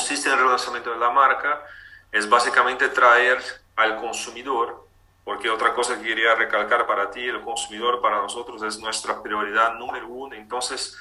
consiste 0.00 0.30
en 0.30 0.38
el 0.38 0.44
relanzamiento 0.44 0.90
de 0.90 0.98
la 0.98 1.10
marca 1.10 1.62
es 2.10 2.26
básicamente 2.26 2.88
traer 2.88 3.38
al 3.76 4.00
consumidor, 4.00 4.86
porque 5.24 5.50
otra 5.50 5.74
cosa 5.74 5.98
que 5.98 6.08
quería 6.08 6.34
recalcar 6.34 6.86
para 6.86 7.10
ti, 7.10 7.20
el 7.20 7.42
consumidor 7.42 8.00
para 8.00 8.16
nosotros 8.16 8.62
es 8.62 8.78
nuestra 8.78 9.22
prioridad 9.22 9.74
número 9.74 10.08
uno, 10.08 10.34
entonces 10.34 10.96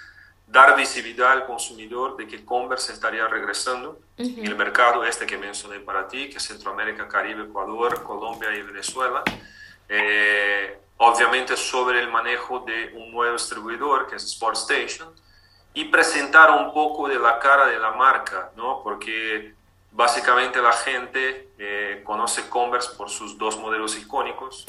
dar 0.45 0.75
visibilidad 0.75 1.31
al 1.31 1.45
consumidor 1.45 2.17
de 2.17 2.27
que 2.27 2.43
Converse 2.43 2.91
estaría 2.91 3.25
regresando 3.27 3.99
en 4.17 4.45
el 4.45 4.55
mercado 4.57 5.05
este 5.05 5.25
que 5.25 5.37
mencioné 5.37 5.79
para 5.79 6.05
ti, 6.05 6.29
que 6.29 6.37
es 6.37 6.43
Centroamérica, 6.43 7.07
Caribe, 7.07 7.43
Ecuador, 7.43 8.03
Colombia 8.03 8.53
y 8.53 8.63
Venezuela. 8.63 9.23
Eh, 9.87 10.77
obviamente 10.97 11.55
sobre 11.55 12.01
el 12.01 12.09
manejo 12.09 12.59
de 12.59 12.91
un 12.95 13.11
nuevo 13.11 13.33
distribuidor 13.33 14.07
que 14.07 14.17
es 14.17 14.25
Sport 14.25 14.57
Station 14.57 15.13
y 15.73 15.85
presentar 15.85 16.51
un 16.51 16.73
poco 16.73 17.07
de 17.07 17.19
la 17.19 17.39
cara 17.39 17.67
de 17.67 17.79
la 17.79 17.91
marca, 17.91 18.51
¿no? 18.55 18.81
Porque 18.83 19.53
básicamente 19.91 20.61
la 20.61 20.71
gente 20.71 21.49
eh, 21.57 22.01
conoce 22.03 22.49
Converse 22.49 22.95
por 22.95 23.09
sus 23.09 23.37
dos 23.37 23.57
modelos 23.57 23.97
icónicos, 23.97 24.65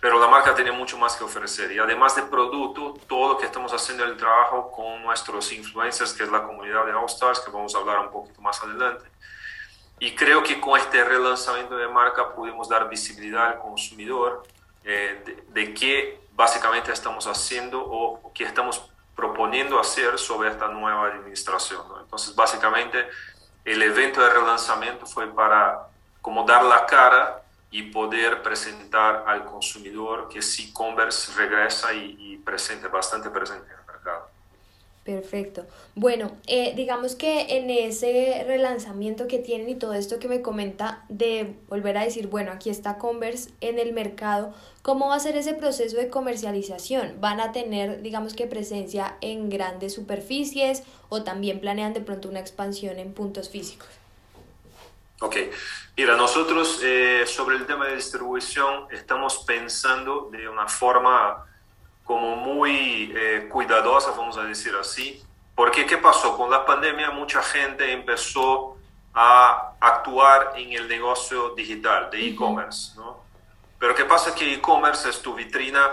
pero 0.00 0.18
la 0.18 0.26
marca 0.26 0.54
tiene 0.54 0.72
mucho 0.72 0.98
más 0.98 1.16
que 1.16 1.24
ofrecer. 1.24 1.70
Y 1.72 1.78
además 1.78 2.16
de 2.16 2.22
producto, 2.22 2.94
todo 3.06 3.34
lo 3.34 3.38
que 3.38 3.46
estamos 3.46 3.72
haciendo 3.72 4.04
el 4.04 4.16
trabajo 4.16 4.70
con 4.70 5.02
nuestros 5.02 5.52
influencers, 5.52 6.12
que 6.12 6.24
es 6.24 6.30
la 6.30 6.42
comunidad 6.42 6.86
de 6.86 6.92
All 6.92 7.06
Stars, 7.06 7.40
que 7.40 7.50
vamos 7.50 7.74
a 7.74 7.78
hablar 7.78 8.00
un 8.00 8.10
poquito 8.10 8.40
más 8.40 8.60
adelante. 8.62 9.04
Y 10.00 10.16
creo 10.16 10.42
que 10.42 10.60
con 10.60 10.78
este 10.78 11.04
relanzamiento 11.04 11.76
de 11.76 11.86
marca 11.86 12.34
pudimos 12.34 12.68
dar 12.68 12.88
visibilidad 12.88 13.46
al 13.46 13.58
consumidor 13.60 14.42
eh, 14.82 15.44
de, 15.48 15.74
qué 15.74 16.20
básicamente 16.32 16.90
estamos 16.90 17.28
haciendo 17.28 17.80
o 17.80 18.32
qué 18.34 18.42
estamos 18.42 18.91
proponiendo 19.14 19.78
hacer 19.78 20.18
sobre 20.18 20.50
esta 20.50 20.68
nueva 20.68 21.08
administración. 21.08 21.82
Entonces, 22.00 22.34
básicamente, 22.34 23.08
el 23.64 23.82
evento 23.82 24.20
de 24.20 24.30
relanzamiento 24.30 25.06
fue 25.06 25.26
para 25.28 25.88
como 26.20 26.44
dar 26.44 26.64
la 26.64 26.86
cara 26.86 27.42
y 27.70 27.82
poder 27.84 28.42
presentar 28.42 29.24
al 29.26 29.44
consumidor 29.44 30.28
que 30.28 30.42
sí 30.42 30.72
Converse 30.72 31.32
regresa 31.36 31.92
y, 31.94 32.16
y 32.18 32.36
presente, 32.38 32.88
bastante 32.88 33.30
presente. 33.30 33.70
Perfecto. 35.04 35.66
Bueno, 35.96 36.30
eh, 36.46 36.74
digamos 36.76 37.16
que 37.16 37.58
en 37.58 37.70
ese 37.70 38.44
relanzamiento 38.46 39.26
que 39.26 39.40
tienen 39.40 39.68
y 39.68 39.74
todo 39.74 39.94
esto 39.94 40.20
que 40.20 40.28
me 40.28 40.42
comenta 40.42 41.04
de 41.08 41.56
volver 41.68 41.98
a 41.98 42.04
decir, 42.04 42.28
bueno, 42.28 42.52
aquí 42.52 42.70
está 42.70 42.98
Converse 42.98 43.50
en 43.60 43.80
el 43.80 43.92
mercado, 43.92 44.54
¿cómo 44.82 45.08
va 45.08 45.16
a 45.16 45.20
ser 45.20 45.36
ese 45.36 45.54
proceso 45.54 45.96
de 45.96 46.08
comercialización? 46.08 47.16
¿Van 47.20 47.40
a 47.40 47.50
tener, 47.50 48.00
digamos 48.02 48.34
que, 48.34 48.46
presencia 48.46 49.16
en 49.20 49.50
grandes 49.50 49.92
superficies 49.92 50.84
o 51.08 51.24
también 51.24 51.58
planean 51.58 51.94
de 51.94 52.00
pronto 52.00 52.28
una 52.28 52.38
expansión 52.38 53.00
en 53.00 53.12
puntos 53.12 53.48
físicos? 53.50 53.88
Ok, 55.20 55.36
mira, 55.96 56.16
nosotros 56.16 56.80
eh, 56.84 57.24
sobre 57.26 57.56
el 57.56 57.66
tema 57.66 57.86
de 57.86 57.96
distribución 57.96 58.86
estamos 58.92 59.38
pensando 59.44 60.28
de 60.30 60.48
una 60.48 60.68
forma 60.68 61.44
como 62.04 62.36
muy 62.36 63.12
eh, 63.14 63.48
cuidadosa, 63.50 64.12
vamos 64.12 64.36
a 64.36 64.44
decir 64.44 64.74
así, 64.78 65.22
porque 65.54 65.86
¿qué 65.86 65.98
pasó? 65.98 66.36
Con 66.36 66.50
la 66.50 66.64
pandemia 66.64 67.10
mucha 67.10 67.42
gente 67.42 67.92
empezó 67.92 68.76
a 69.14 69.74
actuar 69.80 70.52
en 70.56 70.72
el 70.72 70.88
negocio 70.88 71.50
digital 71.50 72.10
de 72.10 72.28
e-commerce, 72.28 72.92
¿no? 72.96 73.22
Pero 73.78 73.94
¿qué 73.94 74.04
pasa? 74.04 74.34
Que 74.34 74.54
e-commerce 74.54 75.08
es 75.08 75.20
tu 75.20 75.34
vitrina 75.34 75.90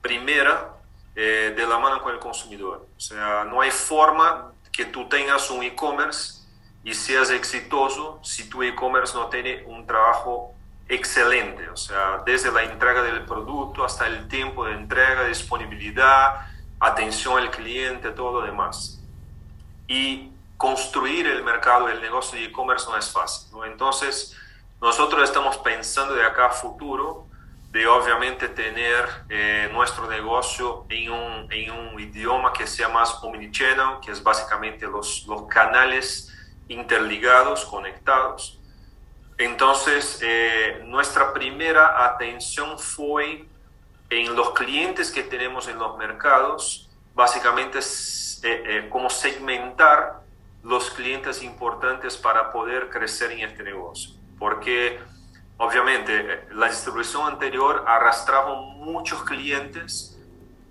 primera 0.00 0.70
eh, 1.16 1.52
de 1.56 1.66
la 1.66 1.78
mano 1.78 2.02
con 2.02 2.12
el 2.12 2.20
consumidor. 2.20 2.86
O 2.96 3.00
sea, 3.00 3.44
no 3.44 3.60
hay 3.60 3.70
forma 3.70 4.52
que 4.72 4.86
tú 4.86 5.08
tengas 5.08 5.50
un 5.50 5.62
e-commerce 5.62 6.42
y 6.82 6.94
seas 6.94 7.30
exitoso 7.30 8.20
si 8.22 8.48
tu 8.48 8.62
e-commerce 8.62 9.14
no 9.14 9.28
tiene 9.28 9.64
un 9.66 9.86
trabajo 9.86 10.54
excelente, 10.94 11.68
o 11.68 11.76
sea, 11.76 12.22
desde 12.24 12.50
la 12.50 12.62
entrega 12.62 13.02
del 13.02 13.24
producto 13.24 13.84
hasta 13.84 14.06
el 14.06 14.28
tiempo 14.28 14.64
de 14.64 14.72
entrega, 14.72 15.24
disponibilidad, 15.24 16.46
atención 16.80 17.38
al 17.38 17.50
cliente, 17.50 18.10
todo 18.10 18.40
lo 18.40 18.46
demás. 18.46 19.00
Y 19.86 20.30
construir 20.56 21.26
el 21.26 21.42
mercado, 21.42 21.88
el 21.88 22.00
negocio 22.00 22.38
de 22.38 22.46
e-commerce 22.46 22.86
no 22.88 22.96
es 22.96 23.10
fácil. 23.10 23.52
¿no? 23.52 23.64
Entonces, 23.64 24.36
nosotros 24.80 25.22
estamos 25.24 25.58
pensando 25.58 26.14
de 26.14 26.24
acá 26.24 26.46
a 26.46 26.50
futuro 26.50 27.26
de 27.70 27.86
obviamente 27.86 28.48
tener 28.48 29.04
eh, 29.28 29.68
nuestro 29.72 30.08
negocio 30.08 30.86
en 30.88 31.10
un, 31.10 31.52
en 31.52 31.70
un, 31.72 31.98
idioma 31.98 32.52
que 32.52 32.66
sea 32.68 32.88
más 32.88 33.18
omnichannel, 33.22 33.98
que 34.00 34.12
es 34.12 34.22
básicamente 34.22 34.86
los, 34.86 35.26
los 35.26 35.46
canales 35.48 36.32
interligados, 36.68 37.64
conectados 37.64 38.60
entonces, 39.38 40.20
eh, 40.22 40.82
nuestra 40.86 41.32
primera 41.32 42.04
atención 42.04 42.78
fue 42.78 43.46
en 44.10 44.36
los 44.36 44.50
clientes 44.50 45.10
que 45.10 45.24
tenemos 45.24 45.66
en 45.66 45.78
los 45.78 45.98
mercados, 45.98 46.88
básicamente 47.14 47.78
eh, 47.78 47.82
eh, 48.42 48.88
cómo 48.90 49.10
segmentar 49.10 50.20
los 50.62 50.90
clientes 50.90 51.42
importantes 51.42 52.16
para 52.16 52.52
poder 52.52 52.90
crecer 52.90 53.32
en 53.32 53.40
este 53.40 53.64
negocio. 53.64 54.14
Porque 54.38 55.00
obviamente 55.56 56.46
la 56.52 56.68
distribución 56.68 57.26
anterior 57.26 57.84
arrastraba 57.86 58.54
muchos 58.54 59.22
clientes 59.24 60.16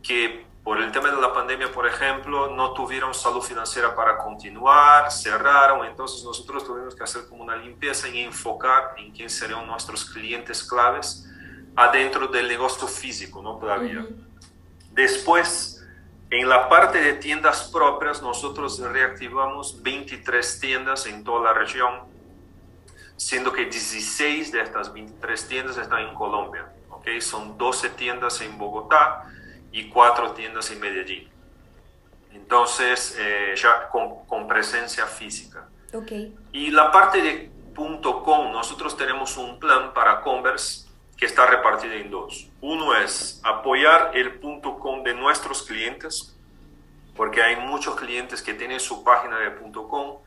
que 0.02 0.46
por 0.64 0.82
el 0.82 0.92
tema 0.94 1.12
de 1.12 1.20
la 1.20 1.34
pandemia, 1.34 1.72
por 1.72 1.86
ejemplo, 1.86 2.50
no 2.56 2.72
tuvieron 2.72 3.14
salud 3.14 3.42
financiera 3.42 3.94
para 3.94 4.18
continuar, 4.18 5.12
cerraron, 5.12 5.86
entonces 5.86 6.24
nosotros 6.24 6.66
tuvimos 6.66 6.96
que 6.96 7.04
hacer 7.04 7.28
como 7.28 7.44
una 7.44 7.58
limpieza 7.58 8.08
y 8.08 8.22
enfocar 8.22 8.96
en 8.98 9.12
quién 9.12 9.30
serían 9.30 9.68
nuestros 9.68 10.06
clientes 10.06 10.64
claves 10.64 11.30
adentro 11.76 12.28
del 12.28 12.48
negocio 12.48 12.88
físico, 12.88 13.42
¿no? 13.42 13.58
Todavía. 13.58 14.06
Después, 14.92 15.86
en 16.30 16.48
la 16.48 16.70
parte 16.70 17.02
de 17.02 17.14
tiendas 17.14 17.70
propias, 17.70 18.22
nosotros 18.22 18.80
reactivamos 18.80 19.84
23 19.84 20.60
tiendas 20.62 21.06
en 21.08 21.26
toda 21.26 21.52
la 21.52 21.54
región, 21.54 22.04
siendo 23.18 23.52
que 23.52 23.66
16 23.66 24.54
de 24.54 24.62
estas 24.62 24.94
23 24.94 25.48
tiendas 25.48 25.78
están 25.78 26.08
en 26.08 26.14
Colombia, 26.14 26.72
¿ok? 26.90 27.08
Son 27.20 27.58
12 27.58 27.90
tiendas 27.90 28.40
en 28.40 28.58
Bogotá, 28.58 29.26
y 29.74 29.90
cuatro 29.90 30.32
tiendas 30.32 30.72
en 30.72 30.80
Medellín. 30.80 31.28
Entonces, 32.32 33.18
eh, 33.20 33.54
ya 33.58 33.90
con, 33.90 34.26
con, 34.26 34.48
presencia 34.48 35.06
física. 35.06 35.68
Okay. 35.92 36.36
Y 36.52 36.72
la 36.72 36.92
parte 36.92 37.22
de 37.22 37.52
.com, 37.76 38.52
nosotros 38.52 38.96
tenemos 38.96 39.36
un 39.36 39.60
plan 39.60 39.94
para 39.94 40.22
Converse 40.22 40.88
que 41.18 41.26
está 41.26 41.46
repartido 41.48 41.94
en 41.94 42.10
dos. 42.10 42.48
Uno 42.62 42.96
es 42.96 43.42
apoyar 43.44 44.12
el 44.14 44.40
.com 44.40 45.04
de 45.04 45.14
nuestros 45.14 45.64
clientes, 45.64 46.36
porque 47.16 47.42
hay 47.42 47.56
muchos 47.56 47.96
clientes 47.96 48.42
que 48.42 48.54
tienen 48.54 48.80
su 48.80 49.04
página 49.04 49.38
de 49.40 49.56
.com. 49.72 50.18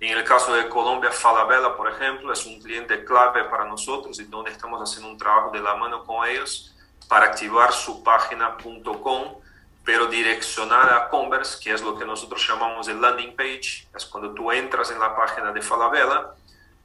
En 0.00 0.16
el 0.16 0.24
caso 0.24 0.54
de 0.54 0.68
Colombia, 0.68 1.10
Falabella, 1.10 1.76
por 1.76 1.90
ejemplo, 1.90 2.32
es 2.32 2.46
un 2.46 2.60
cliente 2.60 3.04
clave 3.04 3.44
para 3.44 3.64
nosotros 3.64 4.18
y 4.20 4.24
donde 4.24 4.52
estamos 4.52 4.80
haciendo 4.80 5.10
un 5.10 5.18
trabajo 5.18 5.50
de 5.50 5.60
la 5.60 5.74
mano 5.74 6.04
con 6.04 6.26
ellos 6.28 6.77
para 7.08 7.26
activar 7.26 7.72
su 7.72 8.02
página.com, 8.04 9.40
pero 9.84 10.06
direccionada 10.06 10.96
a 10.96 11.08
Converse, 11.08 11.58
que 11.62 11.72
es 11.72 11.82
lo 11.82 11.98
que 11.98 12.04
nosotros 12.04 12.46
llamamos 12.46 12.86
el 12.88 13.00
landing 13.00 13.34
page. 13.34 13.88
Es 13.96 14.04
cuando 14.04 14.34
tú 14.34 14.52
entras 14.52 14.90
en 14.90 15.00
la 15.00 15.16
página 15.16 15.50
de 15.50 15.62
Falabella, 15.62 16.34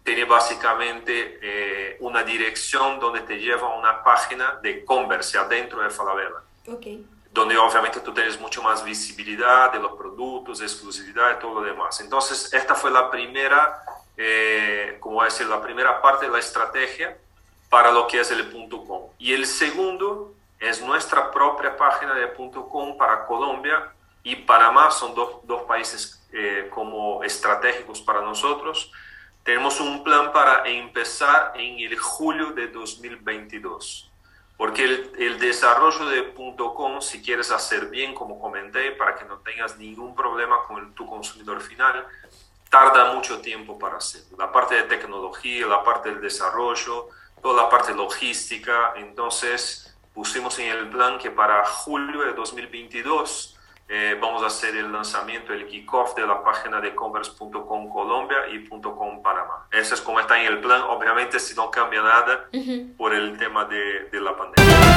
tiene 0.03 0.23
básicamente 0.25 1.39
eh, 1.41 1.97
una 1.99 2.23
dirección 2.23 2.99
donde 2.99 3.21
te 3.21 3.37
lleva 3.37 3.67
a 3.67 3.77
una 3.77 4.03
página 4.03 4.59
de 4.61 4.85
Converse 4.85 5.37
adentro 5.37 5.81
de 5.81 5.89
Falabella. 5.89 6.41
Okay. 6.65 7.05
Donde 7.31 7.57
obviamente 7.57 7.99
tú 7.99 8.13
tienes 8.13 8.39
mucho 8.39 8.61
más 8.61 8.83
visibilidad 8.83 9.71
de 9.73 9.79
los 9.79 9.93
productos, 9.93 10.61
exclusividad 10.61 11.37
y 11.37 11.41
todo 11.41 11.59
lo 11.59 11.61
demás. 11.61 11.99
Entonces, 11.99 12.53
esta 12.53 12.75
fue 12.75 12.91
la 12.91 13.09
primera, 13.09 13.81
eh, 14.15 14.97
como 14.99 15.23
decir, 15.23 15.47
la 15.47 15.61
primera 15.61 16.01
parte 16.01 16.25
de 16.25 16.31
la 16.31 16.39
estrategia 16.39 17.17
para 17.73 17.89
lo 17.89 18.05
que 18.05 18.19
es 18.19 18.29
el 18.29 18.51
.com. 18.69 19.09
Y 19.17 19.33
el 19.33 19.47
segundo 19.47 20.35
es 20.59 20.79
nuestra 20.79 21.31
propia 21.31 21.75
página 21.75 22.13
de 22.13 22.31
.com 22.31 22.95
para 22.95 23.25
Colombia 23.25 23.91
y 24.21 24.35
Panamá, 24.35 24.91
son 24.91 25.15
dos, 25.15 25.37
dos 25.41 25.63
países 25.63 26.23
eh, 26.31 26.69
como 26.69 27.23
estratégicos 27.23 27.99
para 27.99 28.21
nosotros. 28.21 28.91
Tenemos 29.41 29.79
un 29.79 30.03
plan 30.03 30.31
para 30.31 30.67
empezar 30.67 31.53
en 31.55 31.79
el 31.79 31.97
julio 31.97 32.51
de 32.51 32.67
2022, 32.67 34.11
porque 34.55 34.83
el, 34.83 35.11
el 35.17 35.39
desarrollo 35.39 36.05
de 36.05 36.31
.com, 36.55 37.01
si 37.01 37.23
quieres 37.23 37.49
hacer 37.49 37.87
bien, 37.87 38.13
como 38.13 38.39
comenté, 38.39 38.91
para 38.91 39.15
que 39.15 39.25
no 39.25 39.39
tengas 39.39 39.79
ningún 39.79 40.13
problema 40.13 40.59
con 40.67 40.93
tu 40.93 41.07
consumidor 41.07 41.59
final, 41.59 42.05
tarda 42.69 43.13
mucho 43.13 43.41
tiempo 43.41 43.79
para 43.79 43.97
hacerlo. 43.97 44.37
La 44.37 44.51
parte 44.51 44.75
de 44.75 44.83
tecnología, 44.83 45.65
la 45.65 45.83
parte 45.83 46.11
del 46.11 46.21
desarrollo, 46.21 47.09
toda 47.43 47.63
la 47.63 47.69
parte 47.69 47.93
logística. 47.93 48.93
Entonces 48.95 49.95
pusimos 50.13 50.57
en 50.57 50.71
el 50.71 50.89
plan 50.89 51.19
que 51.19 51.29
para 51.29 51.63
julio 51.65 52.21
de 52.21 52.33
2022 52.33 53.59
eh, 53.89 54.17
vamos 54.19 54.41
a 54.41 54.47
hacer 54.47 54.75
el 54.77 54.91
lanzamiento, 54.91 55.53
el 55.53 55.67
kickoff 55.67 56.15
de 56.15 56.25
la 56.25 56.43
página 56.43 56.79
de 56.79 56.95
converse.com 56.95 57.89
Colombia 57.91 58.37
y 58.51 58.67
.com 58.67 59.21
Panamá. 59.21 59.67
Eso 59.71 59.93
es 59.93 60.01
como 60.01 60.19
está 60.19 60.39
en 60.39 60.47
el 60.47 60.61
plan, 60.61 60.81
obviamente 60.83 61.39
si 61.39 61.53
no 61.53 61.69
cambia 61.69 62.01
nada 62.01 62.49
por 62.97 63.13
el 63.13 63.37
tema 63.37 63.65
de, 63.65 64.09
de 64.09 64.21
la 64.21 64.35
pandemia. 64.35 64.92